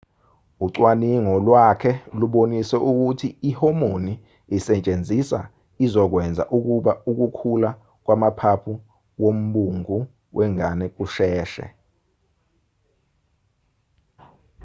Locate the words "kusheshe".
10.95-11.65